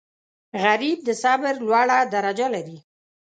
[0.63, 2.77] غریب د صبر لوړه درجه لري